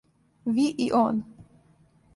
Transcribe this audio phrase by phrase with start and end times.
[0.45, 1.23] Ви и он.